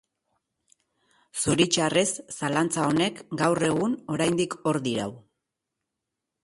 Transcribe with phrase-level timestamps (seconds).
[1.41, 2.07] Zoritxarrez
[2.39, 5.11] zalantza honek, gaur egun oraindik hor dirau.